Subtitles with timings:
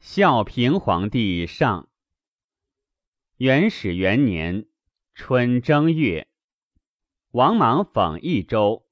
[0.00, 1.88] 孝平皇帝上。
[3.36, 4.66] 元始元年
[5.12, 6.28] 春正月，
[7.32, 8.86] 王莽讽益州，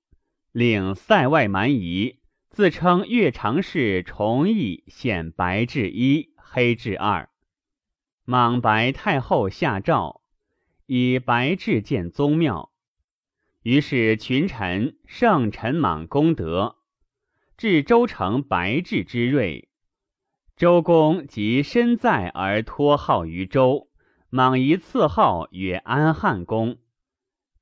[0.50, 2.18] 领塞外蛮夷，
[2.50, 7.30] 自称越长氏崇义显白至一，黑至二。
[8.24, 10.22] 莽白太后下诏，
[10.86, 12.72] 以白雉建宗庙。
[13.62, 16.78] 于是群臣圣陈莽功德，
[17.56, 19.68] 至周成白雉之瑞。
[20.56, 23.90] 周公即身在而托号于周，
[24.30, 26.78] 莽夷赐号曰安汉公，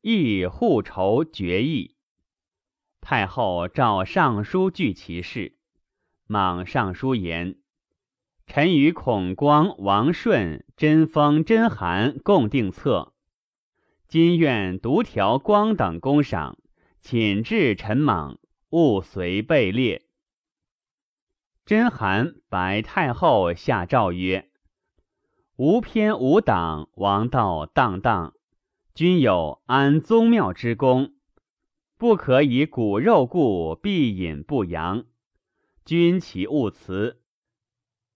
[0.01, 1.97] 亦互酬决议。
[3.01, 5.57] 太后召尚书具其事，
[6.29, 7.57] 莽上书言：
[8.47, 13.13] 臣与孔光、王顺、贞丰、贞韩共定策，
[14.07, 16.59] 今愿独调光等公赏，
[17.01, 18.39] 请至陈莽，
[18.71, 20.04] 勿随被列。
[21.67, 24.51] 真韩白太后下诏曰
[25.57, 28.35] ：“无偏无党，王道荡荡，
[28.95, 31.15] 君有安宗庙之功，
[31.97, 35.05] 不可以骨肉故，必隐不扬。
[35.87, 37.23] 君其勿辞。”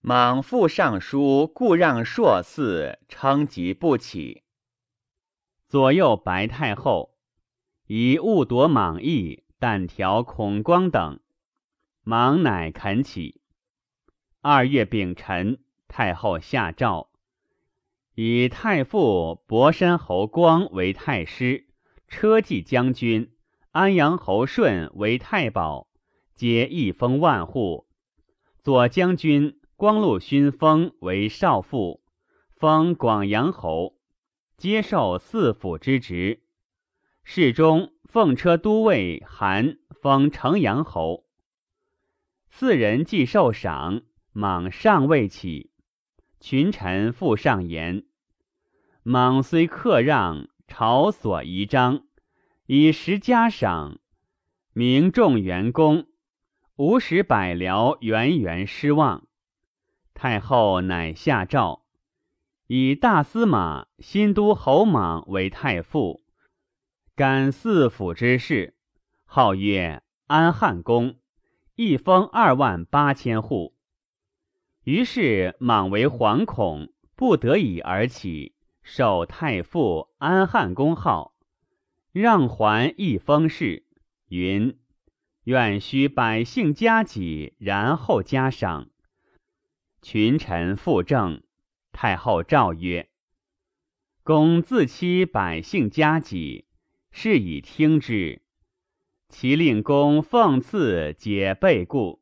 [0.02, 4.42] 莽复上书，故让硕嗣，称疾不起。
[5.66, 7.16] 左右白太后
[7.86, 11.18] 以误夺莽意，但调孔光等，
[12.10, 13.42] 忙乃恳起。
[14.40, 17.10] 二月丙辰，太后下诏，
[18.14, 21.66] 以太傅博山侯光为太师，
[22.06, 23.36] 车骑将军
[23.72, 25.86] 安阳侯顺为太保，
[26.34, 27.86] 皆一封万户。
[28.62, 32.00] 左将军光禄勋封为少傅，
[32.56, 33.98] 封广阳侯，
[34.56, 36.42] 接受四府之职。
[37.22, 41.27] 侍中奉车都尉韩封城阳侯。
[42.50, 44.02] 四人既受赏。
[44.32, 45.72] 莽尚未起，
[46.38, 48.04] 群臣复上言：
[49.02, 52.04] 莽虽克让，朝所宜章，
[52.66, 53.98] 以实嘉赏，
[54.72, 56.06] 名重元功，
[56.76, 59.26] 无使百僚源源失望。
[60.14, 61.84] 太后乃下诏，
[62.68, 66.22] 以大司马新都侯莽为太傅，
[67.16, 68.76] 干四府之事，
[69.24, 71.17] 号曰安汉公，
[71.80, 73.72] 一封二万八千户。
[74.82, 81.36] 于是莽为惶恐，不得已而起，受太傅安汉公号，
[82.10, 83.84] 让还一封事，
[84.26, 84.76] 云：
[85.44, 88.88] 愿须百姓加己，然后加赏。
[90.02, 91.44] 群臣复正，
[91.92, 93.08] 太后诏曰：
[94.24, 96.66] 公自欺百姓加己，
[97.12, 98.42] 是以听之。
[99.28, 102.20] 其令公奉赐，解备故。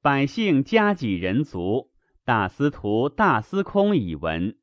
[0.00, 1.90] 百姓加己人足，
[2.24, 4.56] 大司徒、大司空以闻。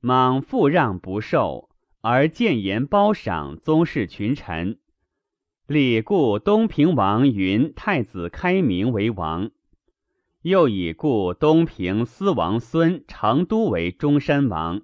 [0.00, 1.68] 莽复让不受，
[2.00, 4.78] 而谏言褒赏宗室群臣，
[5.66, 9.50] 立故东平王云太子开明为王，
[10.40, 14.80] 又以故东平司王孙成都为中山王，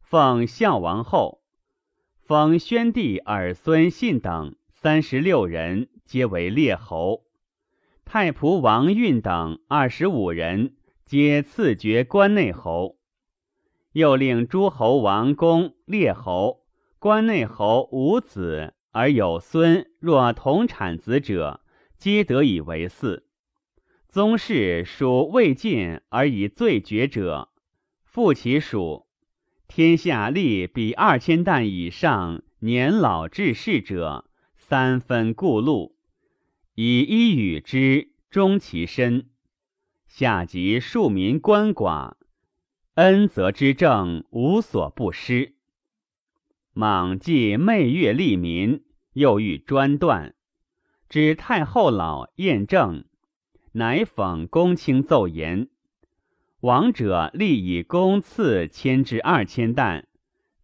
[0.00, 1.40] 奉孝王后，
[2.26, 7.22] 封宣帝儿孙信等三十六人，皆为列侯。
[8.04, 12.96] 太仆王运等二十五人，皆赐爵关内侯。
[13.92, 16.64] 又令诸侯王公列侯，
[16.98, 21.60] 关内侯无子而有孙，若同产子者，
[21.96, 23.22] 皆得以为嗣。
[24.08, 27.50] 宗室属未尽而以罪绝者，
[28.02, 29.05] 复其属。
[29.68, 34.24] 天下立比二千担以上年老志士者，
[34.56, 35.96] 三分故禄。
[36.74, 39.26] 以一与之，终其身；
[40.06, 42.14] 下及庶民鳏寡，
[42.94, 45.54] 恩泽之政无所不施。
[46.72, 48.84] 莽既媚月利民，
[49.14, 50.34] 又欲专断，
[51.08, 53.04] 指太后老验政，
[53.72, 55.68] 乃讽公卿奏言：
[56.66, 60.08] 王者立以公赐千至二千担，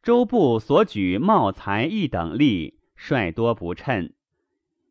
[0.03, 4.13] 周部所举茂才一等吏，率多不称。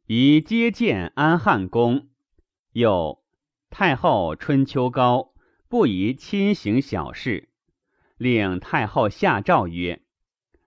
[0.07, 2.07] 宜接见安汉公，
[2.71, 3.21] 又
[3.69, 5.33] 太后春秋高，
[5.67, 7.49] 不宜亲行小事，
[8.15, 10.03] 令太后下诏曰：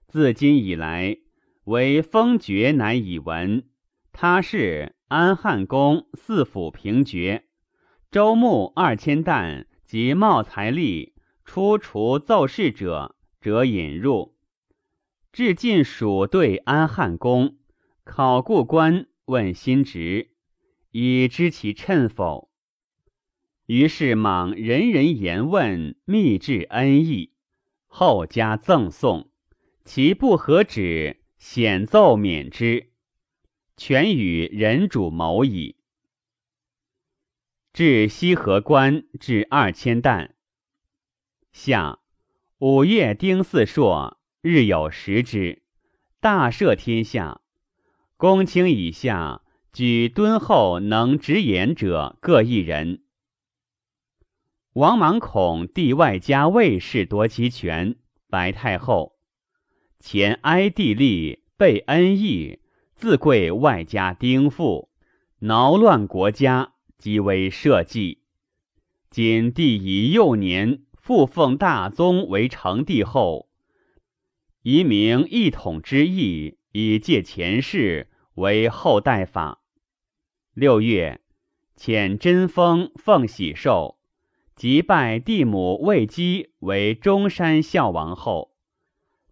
[0.06, 1.16] 自今以来，
[1.64, 3.64] 为封爵乃以闻，
[4.12, 7.44] 他是安汉公四府平爵，
[8.10, 11.12] 周穆二千担及茂才吏
[11.44, 14.34] 出除奏事者，者引入。
[15.32, 17.56] 至晋蜀对安汉公，
[18.04, 19.06] 考故官。
[19.26, 20.32] 问新职，
[20.90, 22.50] 以知其称否？
[23.64, 27.32] 于是莽人人言问，密致恩义，
[27.86, 29.30] 后加赠送。
[29.86, 32.90] 其不合旨，显奏免之。
[33.78, 35.76] 全与人主谋矣。
[37.74, 40.36] 至西河关，至二千担。
[41.52, 41.98] 夏
[42.58, 45.64] 五月丁巳朔，日有食之。
[46.20, 47.40] 大赦天下，
[48.16, 49.42] 公卿以下
[49.72, 53.02] 举敦厚能直言者各一人。
[54.74, 57.96] 王莽恐帝外加卫士夺其权，
[58.30, 59.16] 白太后
[59.98, 62.60] 前哀帝立，备恩义，
[62.94, 64.90] 自贵外加丁父，
[65.40, 66.73] 挠乱国家，
[67.04, 68.22] 即为社稷。
[69.10, 73.50] 今帝以幼年复奉大宗为成帝后。
[74.62, 79.60] 以明一统之意，以借前世为后代法。
[80.54, 81.20] 六月，
[81.76, 83.98] 遣真封奉喜寿，
[84.56, 88.52] 即拜帝母魏姬为中山孝王后，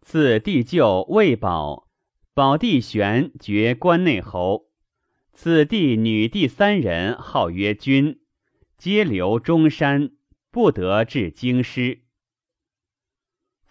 [0.02, 1.88] 赐帝舅魏宝、
[2.34, 4.66] 保帝玄爵关内侯，
[5.34, 8.20] 此地女弟三人号曰君，
[8.76, 10.12] 皆留中山，
[10.50, 12.02] 不得至京师。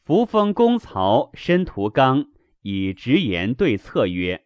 [0.03, 2.25] 扶风公曹申屠刚
[2.63, 4.43] 以直言对策曰：“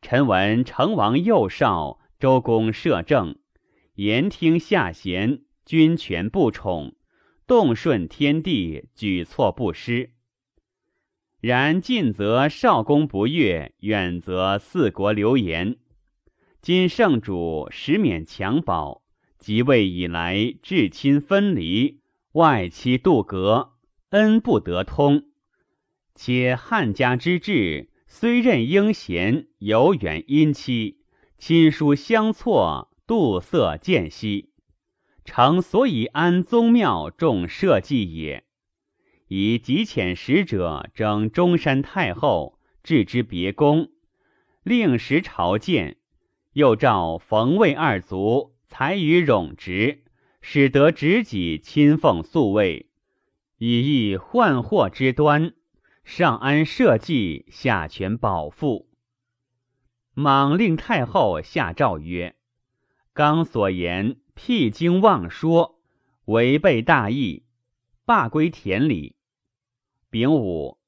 [0.00, 3.36] 臣闻成王幼少，周公摄政，
[3.94, 6.94] 言听下贤，君权不宠，
[7.48, 10.12] 动顺天地，举措不失。
[11.40, 15.76] 然近则少公不悦，远则四国流言。
[16.66, 19.02] 今圣主实免襁褓，
[19.38, 22.00] 即位以来，至亲分离，
[22.32, 23.74] 外戚杜隔。”
[24.10, 25.26] 恩不得通，
[26.16, 30.98] 且汉家之治，虽任英贤，犹远姻戚，
[31.38, 34.50] 亲疏相错，度色渐稀。
[35.24, 38.42] 诚所以安宗庙，重社稷也。
[39.28, 43.90] 以极遣使者征中山太后，置之别宫，
[44.64, 45.98] 令时朝见，
[46.56, 50.04] 又召冯魏二族，才与冗直，
[50.40, 52.88] 使得执己亲奉宿卫。
[53.58, 55.52] 以益患祸之端，
[56.02, 58.88] 上安社稷，下权保父。
[60.14, 62.36] 莽令太后下诏曰
[63.12, 65.78] ：“刚所言辟经妄说，
[66.24, 67.44] 违背大义，
[68.06, 69.16] 罢归田里。”
[70.08, 70.78] 丙午，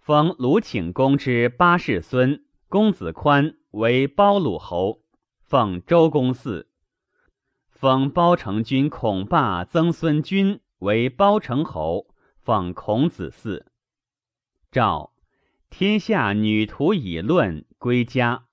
[0.00, 5.03] 封鲁顷公之八世孙公子宽为包鲁侯，
[5.54, 6.66] 奉周公嗣。
[7.70, 10.60] 封包成君孔霸曾孙君。
[10.80, 12.08] 为包成侯，
[12.40, 13.62] 奉孔子嗣。
[14.72, 15.12] 诏：
[15.70, 18.46] 天下女徒以论归家，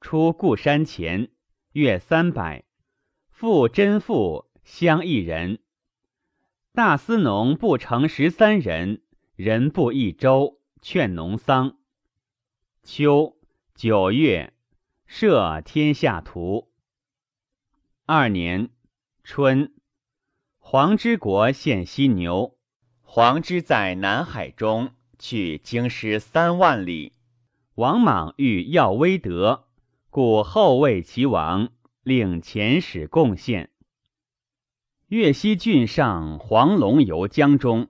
[0.00, 1.28] 出故山前，
[1.72, 2.64] 月三百，
[3.28, 5.58] 父真父相一人。
[6.72, 9.02] 大司农不成十三人，
[9.34, 11.76] 人不一周，劝农桑。
[12.82, 13.36] 秋
[13.74, 14.54] 九月，
[15.06, 16.70] 设天下图。
[18.04, 18.70] 二年
[19.24, 19.72] 春。
[20.58, 22.58] 黄之国献犀牛，
[23.02, 27.12] 黄之在南海中，去京师三万里。
[27.76, 29.68] 王莽欲耀威德，
[30.10, 31.68] 故后为其王，
[32.02, 33.70] 令遣使贡献。
[35.06, 37.88] 越西郡上黄龙游江中，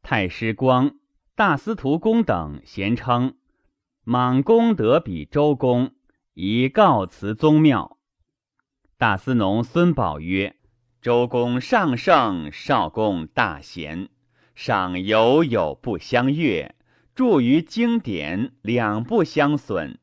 [0.00, 0.96] 太师光、
[1.34, 3.36] 大司徒公等咸称
[4.04, 5.94] 莽公德比周公，
[6.34, 7.98] 以告辞宗庙。
[8.98, 10.56] 大司农孙宝曰。
[11.00, 14.08] 周公上圣，少公大贤，
[14.54, 16.74] 赏有有不相悦，
[17.14, 19.98] 著于经典，两不相损。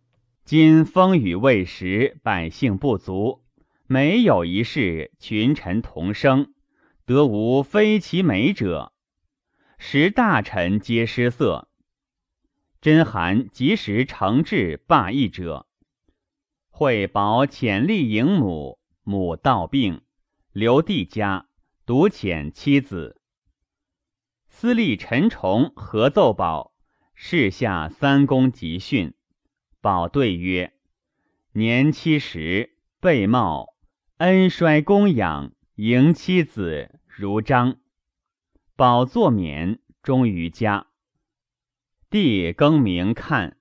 [0.45, 3.43] 今风雨未时，百姓不足，
[3.87, 6.53] 每有一事，群臣同声，
[7.07, 8.93] 得无非其美者，
[9.79, 11.67] 时大臣皆失色。
[12.79, 15.65] 真寒及时惩治罢役者，
[16.81, 20.01] 会保潜力迎母，母道病。
[20.51, 21.45] 刘帝家
[21.85, 23.21] 独遣妻子，
[24.47, 26.73] 司隶陈崇合奏宝，
[27.13, 29.13] 世下三公集训。
[29.79, 30.73] 宝对曰
[31.53, 33.75] ：“年七十，备貌，
[34.17, 37.77] 恩衰供养，迎妻子如章。”
[38.75, 40.87] 宝作免，终于家。
[42.09, 43.57] 帝更名看。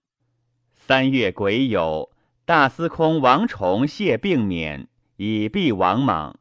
[0.73, 2.09] 三月癸酉，
[2.51, 6.41] 大司空王崇谢病免，以避王莽。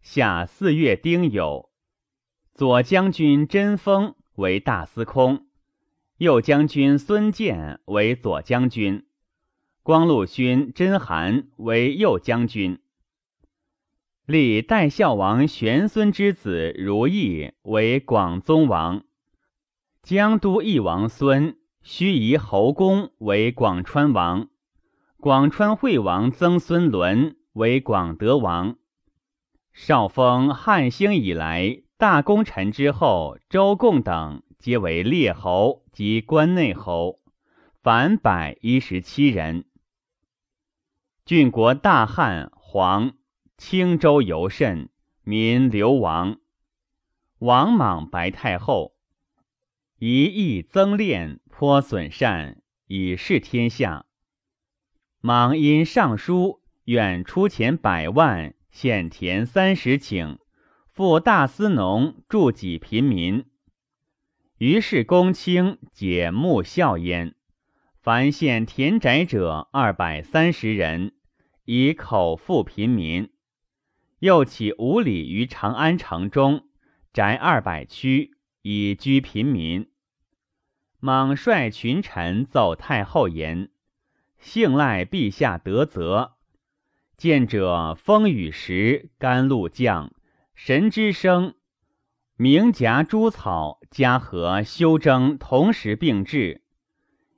[0.00, 1.68] 夏四月丁酉，
[2.54, 5.48] 左将军甄封为大司空，
[6.16, 9.04] 右将军孙建为左将军，
[9.82, 12.80] 光禄勋甄邯为右将军。
[14.24, 19.04] 立代孝王玄孙之子如意为广宗王，
[20.02, 24.48] 江都义王孙须夷侯公为广川王，
[25.18, 28.76] 广川惠王曾孙伦为广德王。
[29.72, 37.18] 少封汉兴以来大功臣之后，周贡等皆为列侯及关内侯，
[37.82, 39.64] 凡百一十七人。
[41.24, 43.12] 郡国大汉黄。
[43.58, 44.88] 青州尤甚，
[45.22, 46.38] 民流亡。
[47.38, 48.91] 王莽白太后，
[50.04, 54.06] 一意增练，颇损善，以示天下。
[55.20, 60.38] 莽因上书，愿出钱百万，献田三十顷，
[60.90, 63.44] 付大司农助己贫民。
[64.58, 67.36] 于是公卿解木孝焉，
[68.00, 71.12] 凡献田宅者二百三十人，
[71.64, 73.30] 以口腹贫民。
[74.18, 76.64] 又起五里于长安城中，
[77.12, 78.32] 宅二百区，
[78.62, 79.91] 以居贫民。
[81.04, 83.70] 莽率群臣奏太后言
[84.38, 86.34] ：“幸赖陛下德泽，
[87.16, 90.12] 见者风雨时，甘露降，
[90.54, 91.54] 神之生，
[92.36, 96.62] 鸣夹诸草，嘉禾修征，同时并至。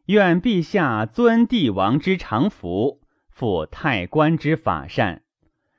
[0.04, 5.22] 愿陛下尊帝王之常服，复太官之法善。”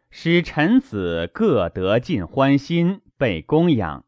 [0.09, 4.05] 使臣子各得尽欢心，被供养。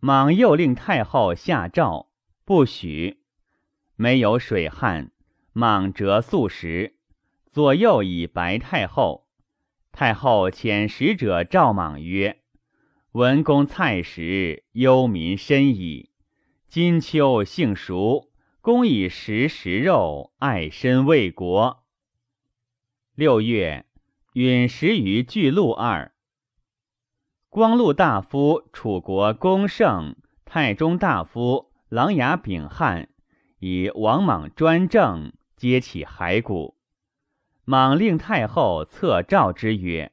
[0.00, 2.08] 莽又令太后下诏，
[2.44, 3.20] 不许。
[3.96, 5.10] 没有水旱，
[5.52, 6.96] 莽折素食，
[7.52, 9.26] 左右以白太后。
[9.92, 12.42] 太后遣使者召莽曰
[13.12, 16.10] ：“文公蔡食，忧民深矣。
[16.68, 21.84] 今秋幸熟，公以食食肉，爱身为国。”
[23.14, 23.86] 六月。
[24.34, 26.10] 允时于巨鹿二。
[27.48, 33.08] 光禄大夫楚国公胜、太中大夫琅琊秉汉
[33.60, 36.76] 以王莽专政，皆起骸骨。
[37.64, 40.10] 莽令太后册诏之曰：“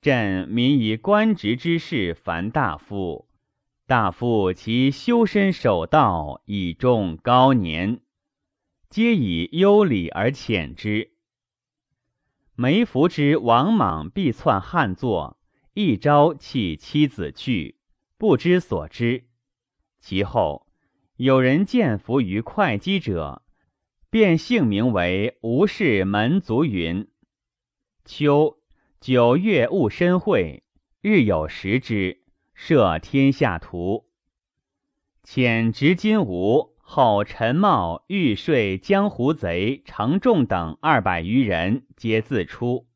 [0.00, 3.28] 朕民以官职之事烦大夫，
[3.86, 8.00] 大夫其修身守道，以重高年，
[8.88, 11.12] 皆以优礼而遣之。”
[12.56, 15.38] 梅福之王莽必篡汉作，
[15.74, 17.78] 一朝弃妻子去，
[18.16, 19.26] 不知所知。
[20.00, 20.63] 其后
[21.16, 23.42] 有人见服于会稽者，
[24.10, 27.08] 便姓名为吴氏门族云。
[28.04, 28.58] 秋
[29.00, 30.64] 九月戊申会，
[31.00, 34.06] 日有食之，摄天下图。
[35.24, 36.74] 遣执金吾。
[36.86, 42.86] 后陈茂、欲税江湖贼程仲等二百余人，皆自出。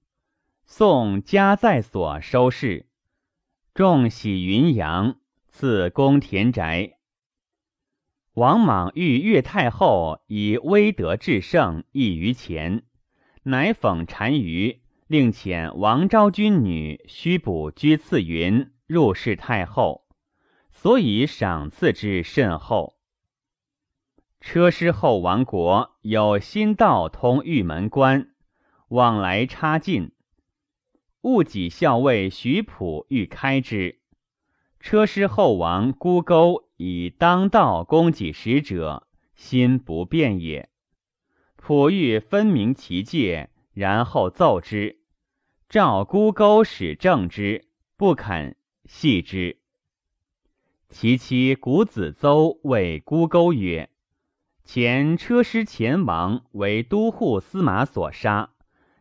[0.66, 2.87] 宋家在所收拾。
[3.72, 6.97] 众喜云阳，赐公田宅。
[8.38, 12.85] 王莽欲越太后以威德制胜，异于前，
[13.42, 20.07] 乃讽单于，令遣王昭君女须补居次云入侍太后，
[20.71, 22.95] 所以赏赐之甚厚。
[24.40, 28.28] 车师后王国有新道通玉门关，
[28.87, 30.12] 往来差近。
[31.23, 33.99] 戊己校尉徐普欲开之，
[34.78, 40.70] 车师后王孤钩以当道供给使者，心不变也。
[41.56, 45.00] 普欲分明其界，然后奏之，
[45.68, 47.66] 召孤钩使正之，
[47.97, 48.56] 不肯
[48.87, 49.58] 系之。
[50.88, 53.90] 其妻古子邹谓孤钩曰。
[54.64, 58.52] 前车师前王为都护司马所杀，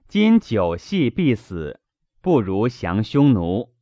[0.08, 1.80] 今酒系必死，
[2.22, 3.76] 不如降匈奴。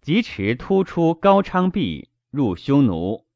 [0.00, 3.26] 即持突出高昌壁入匈奴，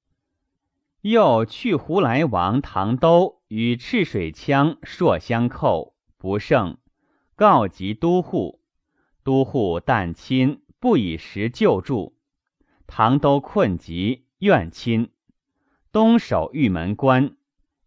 [1.01, 6.79] 又去胡来王唐都与赤水羌朔相寇，不胜，
[7.35, 8.61] 告急都护。
[9.25, 12.17] 都护但亲，不以时救助。
[12.87, 15.11] 唐都困急，愿亲，
[15.91, 17.37] 东守玉门关。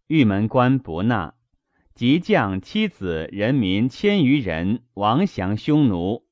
[0.08, 1.34] 玉门关不纳，
[1.94, 6.26] 即将妻子人民千余人亡降匈奴。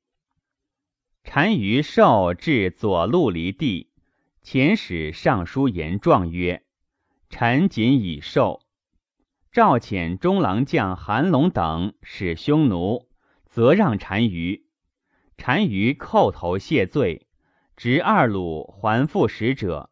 [1.23, 3.86] 单于受至左路离地，
[4.47, 6.63] 遣使上书言状曰
[7.29, 8.61] ：“臣谨已受。”
[9.51, 13.09] 赵遣中郎将韩龙等使匈奴，
[13.45, 14.65] 责让单于。
[15.35, 17.27] 单于叩头谢罪，
[17.75, 19.91] 执二鲁还复使者。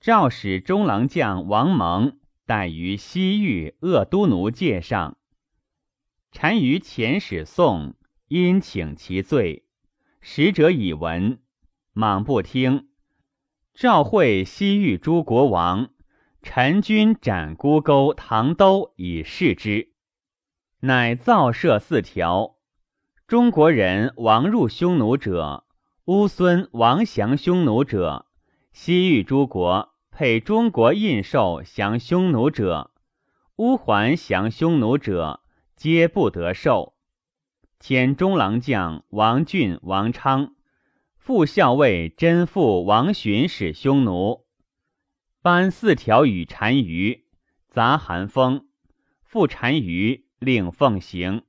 [0.00, 2.18] 赵使中郎将王蒙。
[2.46, 5.18] 待于西域鄂都奴界上，
[6.32, 7.94] 单于遣使宋，
[8.28, 9.66] 因请其罪，
[10.22, 11.42] 使者以闻，
[11.92, 12.87] 莽不听。
[13.78, 15.90] 召会西域诸国王，
[16.42, 19.92] 陈军斩孤钩、唐兜以示之，
[20.80, 22.56] 乃造设四条：
[23.28, 25.64] 中国人王入匈奴者，
[26.06, 28.26] 乌孙王降匈奴者，
[28.72, 32.90] 西域诸国配中国印绶降匈奴者，
[33.58, 35.38] 乌桓降匈奴者，
[35.76, 36.94] 皆不得受。
[37.80, 40.56] 遣中郎将王俊、王昌。
[41.28, 44.46] 副校尉真父王寻使匈奴，
[45.42, 47.26] 颁四条与单于，
[47.68, 48.66] 杂寒风。
[49.24, 51.42] 复单于令奉行，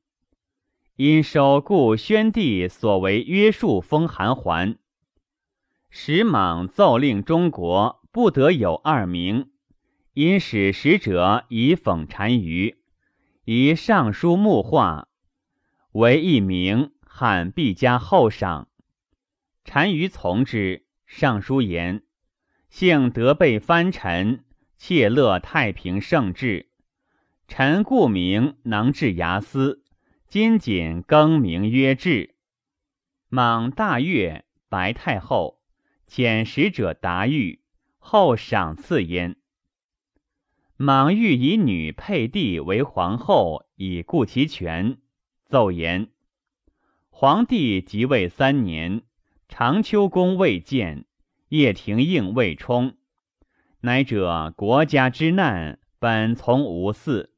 [0.98, 4.78] 因收故宣帝所为约束封韩还。
[5.90, 9.50] 使莽奏令中国不得有二名，
[10.14, 12.80] 因使使者以讽单于，
[13.46, 15.08] 以上书木画，
[15.94, 18.68] 为一名，汉必加厚赏。
[19.72, 20.88] 单于从之。
[21.06, 22.02] 尚书言
[22.72, 24.44] ：“幸得被藩臣，
[24.80, 26.72] 窃乐太平盛治。
[27.48, 29.84] 臣故名能治牙司，
[30.28, 32.34] 今谨更名曰治。”
[33.30, 35.62] 莽大悦，白太后
[36.08, 37.60] 遣使者答谕，
[38.00, 39.36] 后赏赐焉。
[40.78, 44.98] 莽欲以女配帝为皇后，以固其权。
[45.46, 46.10] 奏言：
[47.12, 49.04] 皇帝即位三年。
[49.50, 51.06] 长秋宫未建，
[51.50, 52.94] 叶廷应未充，
[53.82, 57.30] 乃者国家之难，本从无嗣，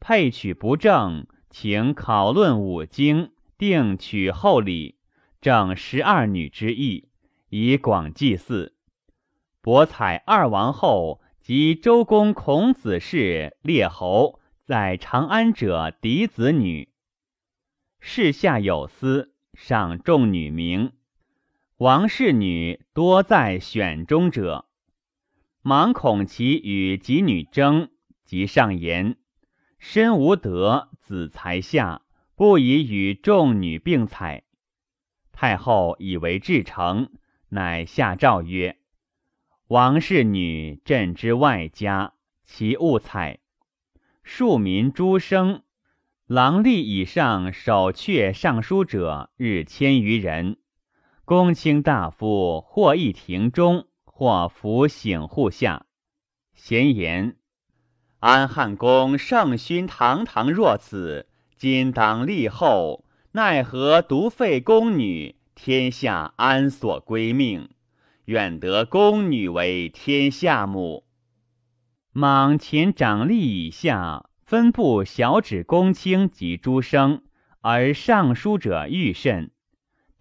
[0.00, 4.96] 配取不正，请考论五经，定取后礼，
[5.40, 7.10] 正十二女之意，
[7.50, 8.74] 以广祭祀。
[9.60, 16.88] 博采二王后及周公孔子氏列侯在长安者嫡子女，
[18.00, 20.92] 世下有司，赏众女名。
[21.82, 24.66] 王氏女多在选中者，
[25.64, 27.90] 盲恐其与己女争，
[28.24, 29.16] 即上言：
[29.80, 32.02] 身无德，子才下，
[32.36, 34.44] 不宜与众女并采。
[35.32, 37.10] 太后以为至诚，
[37.48, 38.76] 乃下诏曰：
[39.66, 42.14] 王氏女朕之外家，
[42.44, 43.40] 其勿采。
[44.22, 45.64] 庶民诸生，
[46.28, 50.58] 郎吏以上守阙尚书者，日千余人。
[51.34, 55.86] 公卿大夫或一庭中，或服醒户下。
[56.52, 57.36] 闲言：
[58.20, 65.36] 安汉公圣勋堂堂若此，今当立后，奈何独废宫女？
[65.54, 67.70] 天下安所归命？
[68.26, 71.06] 愿得宫女为天下母。
[72.12, 77.22] 莽前掌吏以下分布小指公卿及诸生，
[77.62, 79.50] 而尚书者愈甚。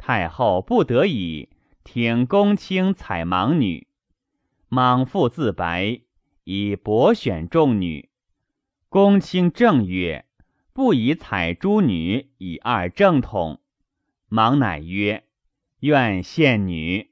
[0.03, 1.49] 太后不得已，
[1.83, 3.85] 挺公卿采莽女，
[4.67, 6.01] 莽父自白，
[6.43, 8.09] 以博选众女。
[8.89, 10.25] 公卿正曰
[10.73, 13.61] ：“不以采诸女，以二正统。”
[14.27, 15.23] 莽乃曰
[15.81, 17.10] ：“愿献女。”